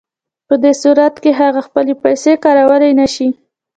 [0.47, 3.29] په دې صورت کې هغه خپلې پیسې کارولی نشي